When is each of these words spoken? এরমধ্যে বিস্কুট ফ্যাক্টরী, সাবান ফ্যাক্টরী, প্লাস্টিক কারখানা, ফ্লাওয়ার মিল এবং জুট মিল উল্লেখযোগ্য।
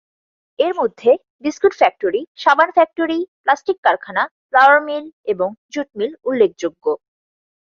এরমধ্যে 0.59 1.11
বিস্কুট 1.43 1.73
ফ্যাক্টরী, 1.75 2.21
সাবান 2.35 2.69
ফ্যাক্টরী, 2.71 3.19
প্লাস্টিক 3.43 3.77
কারখানা, 3.83 4.23
ফ্লাওয়ার 4.47 4.79
মিল 4.87 5.05
এবং 5.25 5.49
জুট 5.73 5.89
মিল 5.95 6.11
উল্লেখযোগ্য। 6.23 6.85